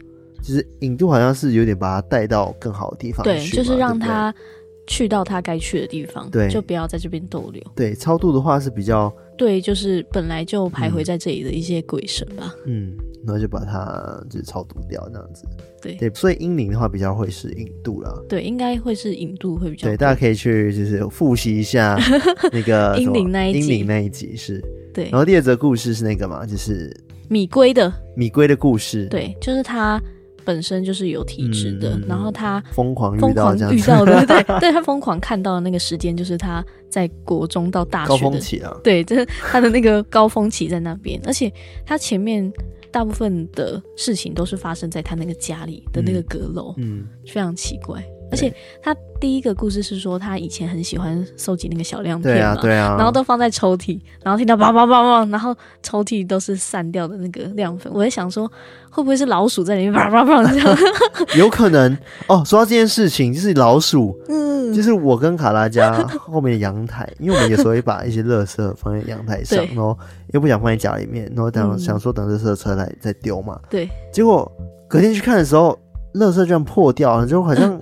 [0.41, 4.33] 其实引渡好像是有点把他带到更好的地方去，对，就是让他
[4.87, 7.63] 去到他该去的地方，对，就不要在这边逗留。
[7.75, 15.45] 对，超度的话是比较，对，就是本来就徘徊在这里的一些鬼神吧，嗯，然后就把他就是超度掉这样子。
[15.81, 19.87] 对对，所以英灵的话比较会是引渡啦，对，应该会是引渡会比较。
[19.87, 21.97] 对，大家可以去就是复习一下
[22.51, 24.61] 那个英灵那一集，英灵那一集是。
[24.93, 26.95] 对，然后第二则故事是那个嘛，就是
[27.29, 30.01] 米龟的米龟的故事，对，就是他。
[30.43, 41.51] 本身就是有体质的，嗯、然后他疯狂疯狂遇到的，对 对，他疯狂看到的那个时间就是他在国中到大学的高峰期啊，对，就是他的那个高峰期在那边，而且
[41.85, 42.51] 他前面
[42.91, 48.03] 大部分的事情都是发生在他那个家里的那个阁楼，嗯，非常奇怪。
[48.31, 48.51] 而且
[48.81, 57.91] 他第一个故事是说，他以前很喜欢收集那个小亮片嘛，对啊，对啊，然后都放在抽屉，然后听到叭叭叭叭，然后抽屉都是散掉的那个亮粉。
[57.93, 58.47] 我在想说，
[58.89, 60.77] 会不会是老鼠在里面叭叭叭这样？
[61.37, 61.95] 有可能
[62.27, 62.41] 哦。
[62.45, 69.97] 说到这件事情，就是老鼠，嗯，就是我跟卡拉家 后面的阳台，因为我们有时候会把一些垃圾放在阳台上，然后
[70.33, 73.59] 又不想放在家里面，然后等、嗯、想说等垃圾车来再丢嘛。
[73.69, 74.49] 对，结果
[74.87, 75.77] 隔天去看的时候，
[76.13, 77.79] 垃圾居然破掉了，就好像。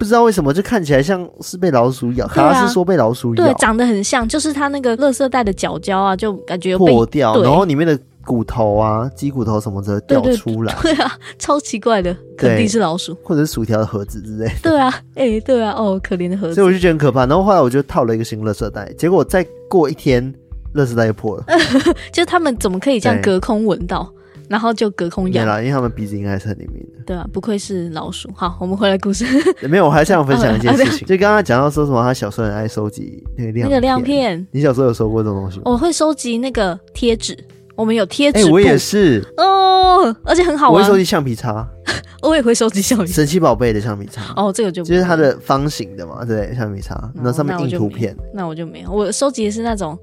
[0.00, 2.26] 不知道为什么，就看起来像是被老鼠咬。
[2.26, 10.74] 卡拉是说被老鼠咬，对，长得很像，就是它那个垃圾袋的角胶啊，就感觉破掉，然后里面的骨头啊、鸡骨头什么的掉出来。
[10.80, 14.54] 对，啊，超奇怪的，肯定是老鼠，或者是薯条的盒子之类的。
[14.62, 16.54] 对啊，哎、欸，对啊，哦，可怜的盒子。
[16.54, 17.26] 所以我就觉得很可怕。
[17.26, 20.34] 然后后来我就套了一个新垃圾袋，结果再过一天，
[20.74, 21.44] 垃圾袋又破了。
[22.10, 24.10] 就是他们怎么可以这样隔空闻到？
[24.50, 27.04] 然后就隔空咬，对啦，因为他们鼻子应该是很灵敏的。
[27.06, 28.28] 对啊，不愧是老鼠。
[28.34, 29.24] 好，我们回来故事。
[29.70, 34.44] 没有，我还想分享一件事情，就刚刚讲到说什么，他小时候很爱收集那个亮那个亮片。
[34.50, 35.62] 你小时候有收过这种东西吗？
[35.66, 37.38] 我会收集那个贴纸，
[37.76, 38.40] 我们有贴纸。
[38.40, 40.82] 哎，我也是哦，而且很好玩。
[40.82, 41.64] 我会收集橡皮擦，
[42.20, 43.12] 我也会收集橡皮擦。
[43.12, 44.32] 神奇宝贝的橡皮擦。
[44.34, 48.16] 哦，这个就就是它的方形的嘛，对，橡皮擦，那上面印图片。
[48.34, 49.96] 那我就没有，我收集的是那种。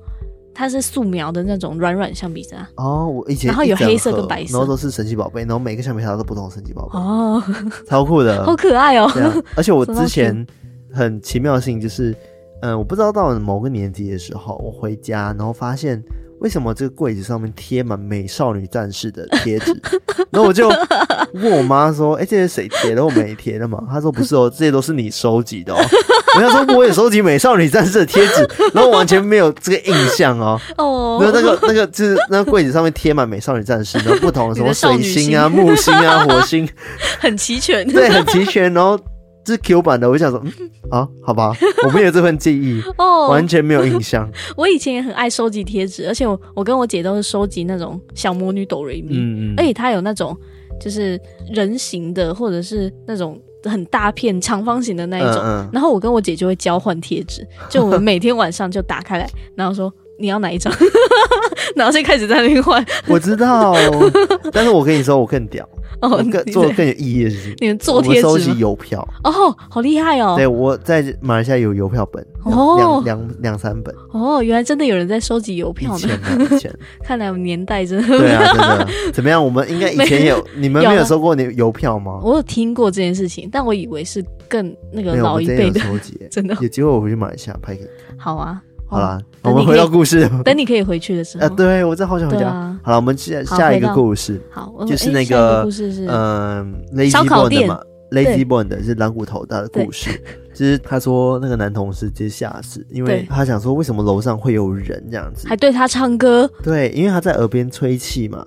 [0.57, 7.43] 它是素描的那种软软橡皮擦哦，我以前然后有黑色跟白色，然后都是神奇宝贝，然后每个橡皮擦都不同的神奇宝贝哦，
[7.87, 9.07] 超酷的， 好可爱哦。
[9.13, 10.43] 对啊，而且我之前
[10.91, 12.15] 很奇妙的事情就是，
[12.63, 16.03] 嗯，我不知道到了某个年纪的时候，我回家然后发现。
[16.39, 19.75] 为什么这个柜子上面贴满美少女战士的贴纸？
[20.29, 20.69] 然后我就
[21.33, 23.03] 问我妈说：“哎、欸，这些谁贴的？
[23.03, 25.77] 我没贴的嘛？”她说：“不是哦，这些都是你收集的哦。”
[26.35, 30.59] 我想说我也收集美少女战士的贴纸， 然后完全没有这个印象哦。
[30.77, 36.67] 哦，然后那个那个就是那个柜子上面贴满美少女战士，然后不同的什么水星啊、木星啊、火星，
[37.19, 37.87] 很齐全。
[37.87, 38.71] 对，很齐全。
[38.73, 38.99] 然后。
[39.47, 41.53] 是 Q 版的，我就想说，嗯啊，好吧，
[41.85, 44.29] 我没有这份记忆，哦，完全没有印象。
[44.55, 50.35] 我以前也很爱收集贴纸，而且我我跟我姐都是收集那种小魔女哆瑞咪，嗯嗯，而且它有那种
[50.79, 51.19] 就是
[51.51, 59.91] 人形的，或者是那种很大片长方形的那一种，嗯嗯，然后我跟我姐就会交换贴纸，就我们每天晚上就打开来，然后说。
[60.19, 60.73] 你要哪一张？
[61.75, 62.83] 然后就开始在那边换。
[63.07, 63.75] 我知道，
[64.51, 65.67] 但是我跟你说，我更屌，
[66.01, 67.53] 哦、我更做更有意义的事情。
[67.59, 70.35] 你们做贴纸，收集邮票哦，好厉害哦！
[70.35, 73.93] 对，我在马来西亚有邮票本，哦，两两两三本。
[74.11, 76.09] 哦，原来真的有人在收集邮票呢。
[76.49, 79.43] 以前， 看来我们年代真的对啊，真的怎么样？
[79.43, 82.19] 我们应该以前有，你们没有收过你邮票吗？
[82.23, 86.17] 我有听过这件事情，但我以为是更那个老一辈的收集。
[86.31, 87.87] 真的，有机会我回去马来西亚拍给你。
[88.17, 88.61] 好啊。
[88.89, 90.29] 好啦，我们回到故事。
[90.45, 91.45] 等你可以回去的时候。
[91.45, 92.49] 啊，对，我真的好想回家。
[92.81, 94.41] 好了，我们下下一个故事。
[94.49, 97.81] 好，就是那个故事是嗯，Lazy Bone 的嘛
[98.11, 100.09] ，Lazy Bone 的是蓝骨头他的故事。
[100.53, 106.49] 就是他说那个男同事接下死，因为他想说为什么楼上会有人这样子，还对他唱歌。
[106.63, 108.45] 对，因为他在耳边吹气嘛。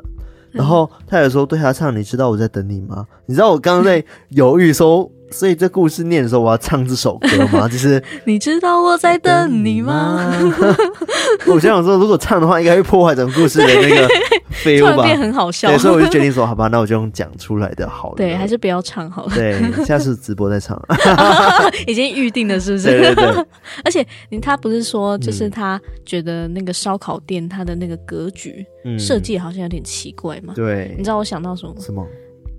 [0.50, 5.08] 然后他有时候对他唱：“你知道我在等你吗？”你知道我刚刚在 犹豫说。
[5.30, 7.68] 所以这故事念的时候，我要唱这首歌吗？
[7.70, 10.32] 就是你知道我在等你吗？
[11.46, 14.08] 我想想说，如果唱的话，应该会破坏整个故事的那个
[14.62, 14.94] feel 吧。
[14.94, 15.68] 突然变很好笑。
[15.68, 18.16] 对，所以我就决定说，好吧，那我就用讲出来的好了。
[18.16, 19.32] 对，还是不要唱好了。
[19.34, 20.80] 对，下次直播再唱。
[21.86, 22.88] 已经预定了，是不是？
[22.88, 23.46] 对对对。
[23.84, 24.06] 而且
[24.42, 28.64] 他不是说，就是他觉得那个烧烤店它的那个格局
[28.98, 30.52] 设计好像有点奇怪嘛？
[30.56, 30.94] 对。
[30.98, 31.74] 你知道我想到什么？
[31.80, 32.06] 什么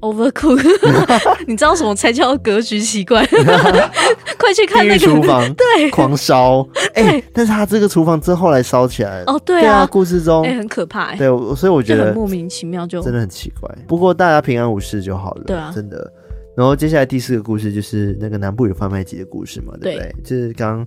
[0.02, 0.62] ？Overcook，
[1.48, 3.26] 你知道什么才叫格局奇怪？
[4.38, 6.68] 快去看那个厨房， 对，狂烧。
[6.94, 9.26] 哎、欸，但是他这个厨房之后后来烧起来了。
[9.28, 11.18] 哦，对啊，故事中，哎、欸，很可怕、欸。
[11.18, 13.70] 对，所以我觉得莫名其妙就，真的很奇怪。
[13.88, 15.44] 不过大家平安无事就好了。
[15.46, 16.12] 对啊，真的。
[16.58, 20.12] 然后接下来第四个故事就是那个南部有贩卖机的故事嘛，对不对？
[20.12, 20.86] 对就是刚。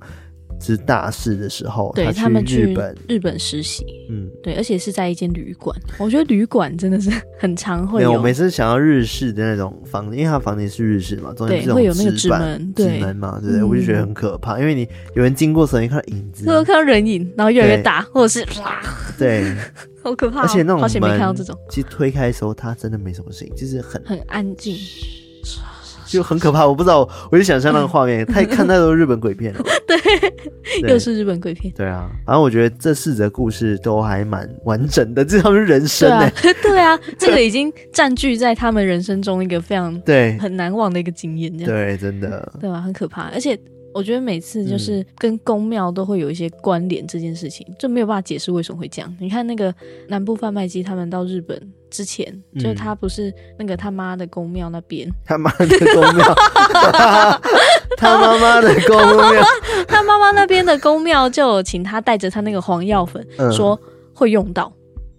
[0.61, 5.77] 是大四的时候，对他们去日本日本实习，嗯，对，而且是在一间旅馆。
[5.99, 8.13] 我觉得旅馆真的是 很常会有。
[8.13, 13.63] 有，我每次想要日式的那种房间，因为它房间是日式嘛，中间是会有那个纸门，纸门嘛，对不对？
[13.63, 18.81] 我就觉得很可怕，因为你有人经过时候，你看到影子，会 看到人影，然后越来越大，或者是哇，
[19.19, 19.55] 对，
[20.03, 20.43] 好可怕。
[20.43, 24.77] 而且那种好险没看到这种，其实推开的时候，它真的没什么声音，就是很很安静。
[26.15, 29.61] 就很可怕，我不知道，我就想象那个画面， 太看太多日本鬼片了。
[29.87, 31.73] 对，又是日本鬼片。
[31.77, 36.31] 对啊，反正我觉得这四则故事都还蛮完整的，这是他们人生呢。
[36.63, 41.53] 对啊， 这个已经占据在他们人生中一个非常对很难忘的一个经验。
[41.57, 42.81] 对，真的，对吧？
[42.81, 43.59] 很可怕，而且
[43.95, 49.17] 我觉得每次就是跟宫庙都会有一些关联，这件事情、嗯、就没有办法解释为什么会这样。
[49.21, 49.73] 你看那个
[50.09, 51.57] 南部贩卖机，他们到日本
[51.91, 56.35] 之前，嗯、就是他不是那个他妈的宫庙那边，他妈的宫庙，
[57.97, 59.45] 他妈妈的宫庙，
[59.87, 63.79] 他妈妈那边的宫庙就请他带着他那个黄药粉，嗯、说
[64.13, 64.73] 会用到。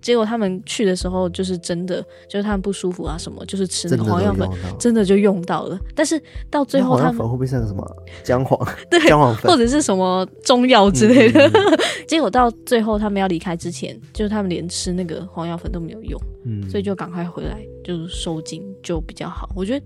[0.06, 2.00] 结果他们去的时候，就是真的，
[2.30, 4.48] 就是他们不舒服啊什么，就是吃那个黄药粉，
[4.78, 5.80] 真的就用到了。
[5.96, 7.84] 但是到最后，他们会不会像什么
[8.24, 8.56] 姜黄？
[8.88, 11.48] 对，姜黄粉，或者是什么中药之类的。
[11.48, 19.50] 嗯嗯嗯 结果到最后，他们要离开之前，就是他们连吃那个黄药粉都没有用，嗯，所以就赶快回来，就是收紧就比较好。
[19.56, 19.86] 我觉得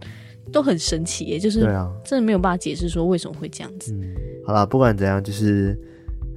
[0.51, 1.61] 都很神奇耶，就是
[2.03, 3.93] 真的没有办法解释说为什么会这样子。
[3.93, 4.13] 嗯，
[4.45, 5.79] 好了，不管怎样，就是。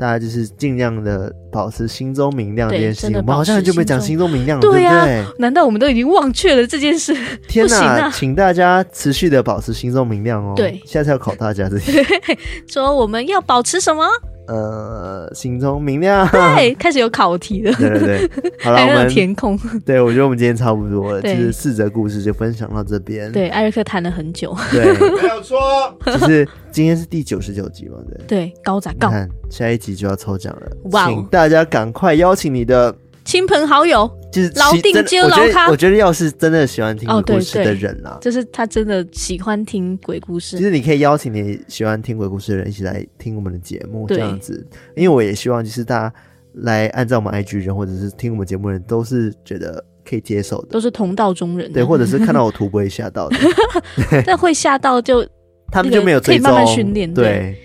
[0.02, 5.06] 大家就是尽量的保持心中明亮这件事情，我们好像很久没讲心中明亮了，对呀、
[5.38, 7.16] 难道我们都已经忘却了这件事？
[7.46, 8.00] 天哪！
[8.00, 10.54] 啊、请大家持续的保持心中明亮哦。
[10.56, 12.04] 对，下次要考大家这些，
[12.66, 14.04] 说我们要保持什么？
[14.52, 16.28] 呃，心中明亮。
[16.28, 17.72] 对，开始有考题了。
[17.72, 18.30] 对对对，
[18.62, 19.58] 好了，我们填空。
[19.86, 23.32] 对，我觉得我们今天差不多了，就是四则故事就分享到这边。
[23.32, 24.54] 对，艾瑞克谈了很久。
[24.70, 24.84] 对，
[25.22, 25.58] 没有错。
[26.04, 27.96] 就是今天是第九十九集嘛？
[28.26, 28.26] 对。
[28.26, 29.08] 对，高展告。
[29.08, 31.06] 看下一集就要抽奖了，哇！
[31.08, 32.94] 请大家赶快邀请你的。
[33.32, 35.70] 亲朋好友，就是老定就老咖。
[35.70, 40.58] 我觉得要是真的喜欢听鬼故事的人啊，就是他真的喜欢听鬼故事。
[40.58, 44.66] 其实你可以邀请你喜欢听鬼故事的人一起来听我们的节目，这样子。
[44.94, 46.14] 因为我也希望就是大家
[46.56, 51.72] 来按照我们 IG 人或者是听我们节目的人都是觉得可以接受的，都是同道中人。
[51.72, 53.38] 对，或者是看到我图不会吓到的，
[54.26, 55.26] 但会吓到就。
[55.72, 57.12] 他们就没有追踪，慢慢训练。
[57.12, 57.56] 对，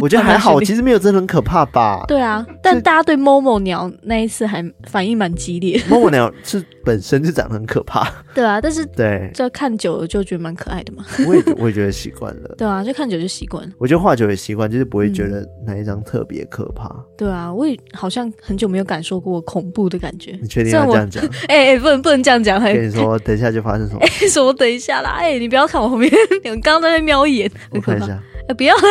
[0.00, 2.04] 我觉得 还好，其实没有真的很可怕吧？
[2.06, 5.78] 对啊，但大家对 Momo 鸟那一次还反应蛮激烈。
[5.88, 8.06] Momo 鸟是本身就长得很可怕。
[8.34, 11.04] 对啊，但是对，这看久了就觉得蛮可爱的嘛。
[11.26, 12.54] 我也我也觉得习惯了。
[12.58, 13.66] 对啊，就看久就习惯。
[13.78, 16.94] 我觉得画久也习惯，就是不会觉得哪一张特别可怕。
[17.16, 20.38] 对啊，我也好像很久没有感受过恐怖的感觉。
[20.42, 21.24] 你确定要这样讲？
[21.48, 22.60] 哎哎，不能不能这样讲。
[22.60, 24.00] 跟你说，等一下就发生什么？
[24.02, 24.52] 哎，什么？
[24.52, 25.16] 等一下啦！
[25.18, 26.10] 哎，你不要看我后面，
[26.42, 28.22] 你们刚刚在那瞄一眼，我看一下。
[28.48, 28.82] 哎，不要了！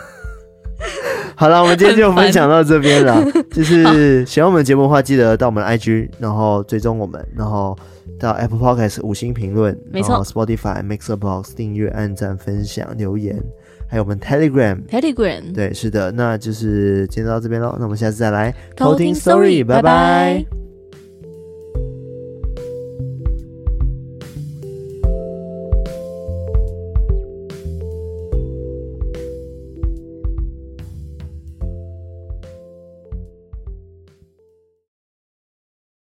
[1.36, 3.24] 好了，我们今天就分享到这边了。
[3.52, 7.78] 就是喜欢我们节目的话，记得到我们的 IG，然后追踪我们，然后
[8.20, 13.42] 到 Apple Podcast 五星评论，没错，Spotify MixerBox 订阅、按赞、分享、留言，
[13.90, 17.76] 还有我们 Telegram，Telegram，对，是的，那就是今天到这边喽。
[17.80, 20.65] 那我们下次再来偷听 Story，拜拜。